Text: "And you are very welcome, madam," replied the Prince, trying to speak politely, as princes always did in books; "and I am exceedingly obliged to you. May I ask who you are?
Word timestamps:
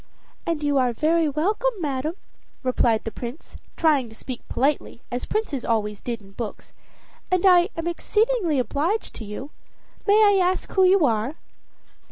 "And 0.47 0.63
you 0.63 0.79
are 0.79 0.93
very 0.93 1.29
welcome, 1.29 1.73
madam," 1.79 2.15
replied 2.63 3.03
the 3.03 3.11
Prince, 3.11 3.57
trying 3.77 4.09
to 4.09 4.15
speak 4.15 4.41
politely, 4.49 5.03
as 5.11 5.25
princes 5.27 5.63
always 5.63 6.01
did 6.01 6.21
in 6.23 6.31
books; 6.31 6.73
"and 7.29 7.45
I 7.45 7.69
am 7.77 7.85
exceedingly 7.85 8.57
obliged 8.57 9.13
to 9.13 9.25
you. 9.25 9.51
May 10.07 10.13
I 10.13 10.43
ask 10.43 10.71
who 10.71 10.85
you 10.85 11.05
are? 11.05 11.35